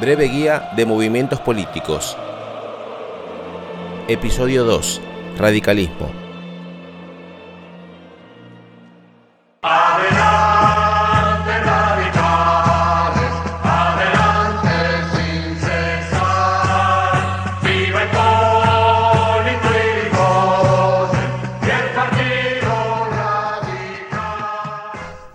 [0.00, 2.16] Breve guía de movimientos políticos.
[4.08, 4.98] Episodio 2.
[5.36, 6.29] Radicalismo.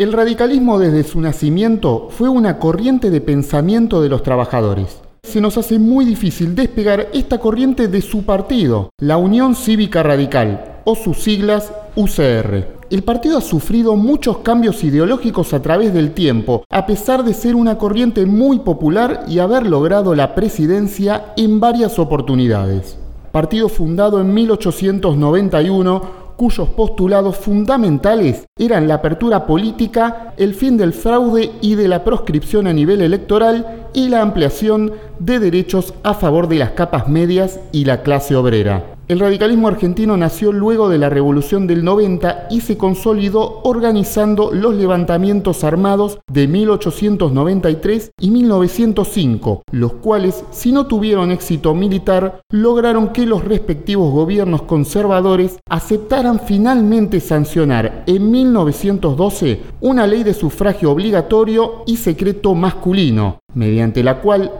[0.00, 5.02] El radicalismo desde su nacimiento fue una corriente de pensamiento de los trabajadores.
[5.22, 10.80] Se nos hace muy difícil despegar esta corriente de su partido, la Unión Cívica Radical,
[10.86, 12.78] o sus siglas UCR.
[12.88, 17.54] El partido ha sufrido muchos cambios ideológicos a través del tiempo, a pesar de ser
[17.54, 22.96] una corriente muy popular y haber logrado la presidencia en varias oportunidades.
[23.32, 31.50] Partido fundado en 1891, cuyos postulados fundamentales eran la apertura política, el fin del fraude
[31.60, 36.56] y de la proscripción a nivel electoral y la ampliación de derechos a favor de
[36.56, 38.99] las capas medias y la clase obrera.
[39.10, 44.76] El radicalismo argentino nació luego de la Revolución del 90 y se consolidó organizando los
[44.76, 53.26] levantamientos armados de 1893 y 1905, los cuales, si no tuvieron éxito militar, lograron que
[53.26, 61.96] los respectivos gobiernos conservadores aceptaran finalmente sancionar en 1912 una ley de sufragio obligatorio y
[61.96, 64.52] secreto masculino, mediante la cual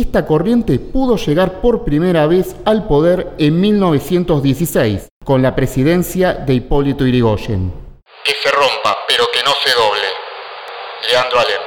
[0.00, 6.54] esta corriente pudo llegar por primera vez al poder en 1916, con la presidencia de
[6.54, 7.72] Hipólito Yrigoyen.
[8.24, 10.06] Que se rompa, pero que no se doble.
[11.10, 11.60] Leandro Alem.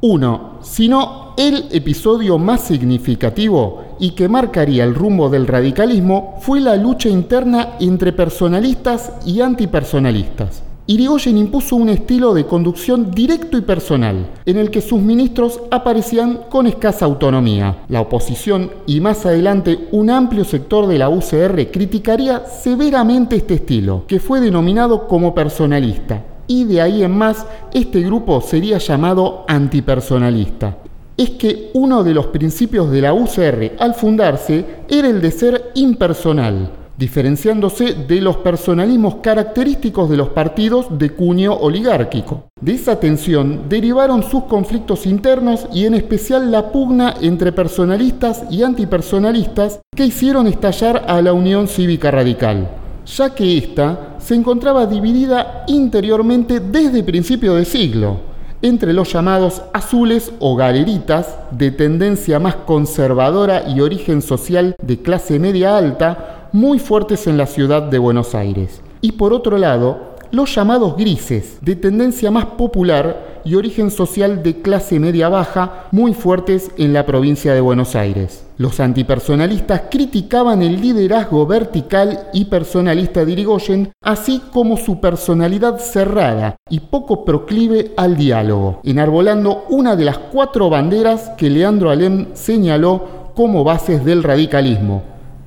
[0.00, 0.58] 1.
[0.62, 7.08] Sino el episodio más significativo y que marcaría el rumbo del radicalismo fue la lucha
[7.08, 10.62] interna entre personalistas y antipersonalistas.
[10.84, 16.40] Irigoyen impuso un estilo de conducción directo y personal, en el que sus ministros aparecían
[16.50, 17.84] con escasa autonomía.
[17.88, 24.04] La oposición y más adelante un amplio sector de la UCR criticaría severamente este estilo,
[24.08, 30.78] que fue denominado como personalista, y de ahí en más este grupo sería llamado antipersonalista.
[31.16, 35.70] Es que uno de los principios de la UCR al fundarse era el de ser
[35.74, 42.44] impersonal, diferenciándose de los personalismos característicos de los partidos de cuño oligárquico.
[42.60, 48.62] De esa tensión derivaron sus conflictos internos y en especial la pugna entre personalistas y
[48.62, 52.68] antipersonalistas que hicieron estallar a la Unión Cívica Radical,
[53.04, 58.32] ya que ésta se encontraba dividida interiormente desde principio de siglo
[58.62, 65.40] entre los llamados azules o galeritas, de tendencia más conservadora y origen social de clase
[65.40, 68.80] media alta, muy fuertes en la ciudad de Buenos Aires.
[69.00, 74.62] Y por otro lado, los llamados grises, de tendencia más popular y origen social de
[74.62, 78.44] clase media baja, muy fuertes en la provincia de Buenos Aires.
[78.56, 86.56] Los antipersonalistas criticaban el liderazgo vertical y personalista de Irigoyen, así como su personalidad cerrada
[86.70, 93.32] y poco proclive al diálogo, enarbolando una de las cuatro banderas que Leandro Alem señaló
[93.34, 95.02] como bases del radicalismo,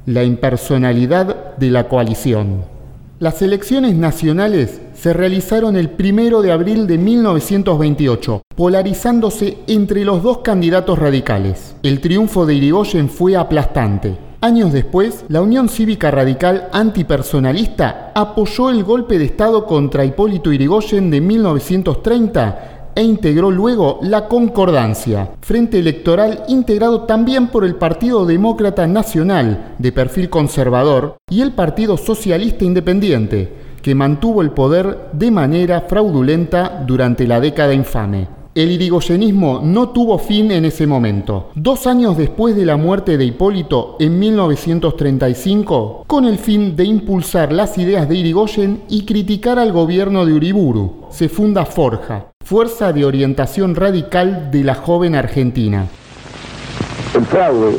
[0.06, 2.64] la impersonalidad de la coalición.
[3.18, 10.40] Las elecciones nacionales se realizaron el 1 de abril de 1928, polarizándose entre los dos
[10.40, 11.76] candidatos radicales.
[11.82, 14.18] El triunfo de Irigoyen fue aplastante.
[14.42, 21.10] Años después, la Unión Cívica Radical Antipersonalista apoyó el golpe de Estado contra Hipólito Irigoyen
[21.10, 28.88] de 1930 e integró luego la Concordancia, frente electoral integrado también por el Partido Demócrata
[28.88, 33.52] Nacional, de perfil conservador, y el Partido Socialista Independiente,
[33.82, 38.28] que mantuvo el poder de manera fraudulenta durante la década infame.
[38.56, 41.50] El irigoyenismo no tuvo fin en ese momento.
[41.56, 47.52] Dos años después de la muerte de Hipólito en 1935, con el fin de impulsar
[47.52, 53.04] las ideas de Irigoyen y criticar al gobierno de Uriburu, se funda Forja, Fuerza de
[53.06, 55.88] Orientación Radical de la Joven Argentina.
[57.16, 57.78] El fraude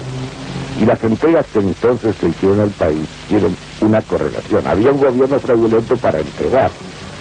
[0.82, 4.66] y las entregas que entonces se hicieron al país tienen una correlación.
[4.66, 6.72] Había un gobierno fraudulento para entregar.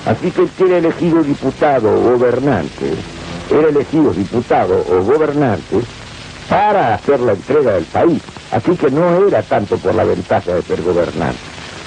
[0.07, 2.93] Así que quiere elegido diputado o gobernante
[3.51, 5.81] era elegido diputado o gobernante
[6.49, 8.23] para hacer la entrega del país.
[8.51, 11.37] Así que no era tanto por la ventaja de ser gobernante.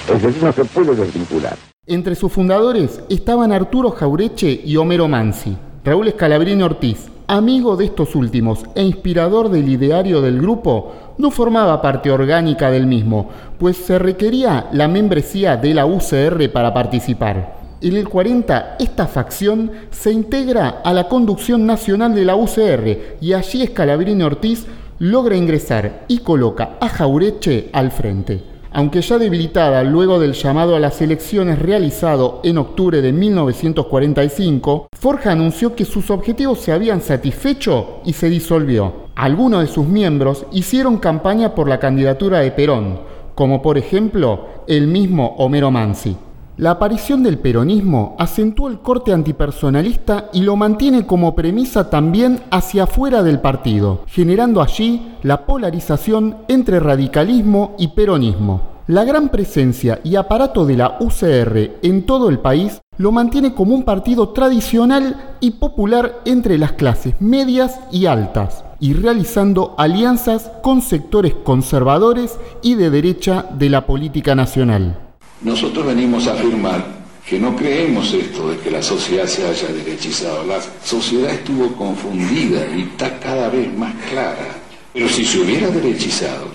[0.07, 1.68] Es decir, no se puede desvincular.
[1.91, 5.57] Entre sus fundadores estaban Arturo Jaureche y Homero Mansi.
[5.83, 11.81] Raúl Escalabrini Ortiz, amigo de estos últimos e inspirador del ideario del grupo, no formaba
[11.81, 17.55] parte orgánica del mismo, pues se requería la membresía de la UCR para participar.
[17.81, 23.33] En el 40, esta facción se integra a la conducción nacional de la UCR y
[23.33, 24.67] allí Scalabrini Ortiz
[24.99, 28.58] logra ingresar y coloca a Jaureche al frente.
[28.79, 35.33] Aunque ya debilitada luego del llamado a las elecciones realizado en octubre de 1945, Forja
[35.33, 39.09] anunció que sus objetivos se habían satisfecho y se disolvió.
[39.15, 43.01] Algunos de sus miembros hicieron campaña por la candidatura de Perón,
[43.35, 46.15] como por ejemplo el mismo Homero Mansi.
[46.59, 52.83] La aparición del peronismo acentuó el corte antipersonalista y lo mantiene como premisa también hacia
[52.83, 58.68] afuera del partido, generando allí la polarización entre radicalismo y peronismo.
[58.89, 63.75] La gran presencia y aparato de la UCR en todo el país lo mantiene como
[63.75, 70.81] un partido tradicional y popular entre las clases medias y altas, y realizando alianzas con
[70.81, 74.97] sectores conservadores y de derecha de la política nacional.
[75.43, 76.83] Nosotros venimos a afirmar
[77.27, 80.43] que no creemos esto de que la sociedad se haya derechizado.
[80.45, 84.47] La sociedad estuvo confundida y está cada vez más clara.
[84.91, 86.47] Pero si se hubiera derechizado,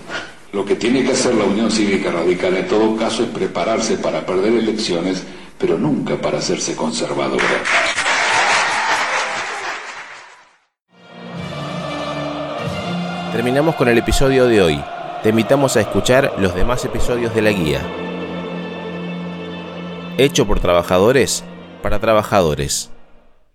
[0.54, 4.24] lo que tiene que hacer la Unión Cívica Radical en todo caso es prepararse para
[4.24, 5.24] perder elecciones,
[5.58, 7.42] pero nunca para hacerse conservadora.
[13.32, 14.84] Terminamos con el episodio de hoy.
[15.24, 17.80] Te invitamos a escuchar los demás episodios de la guía.
[20.18, 21.42] Hecho por trabajadores
[21.82, 22.93] para trabajadores.